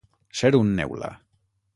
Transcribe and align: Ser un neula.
Ser 0.39 0.49
un 0.59 0.71
neula. 0.79 1.11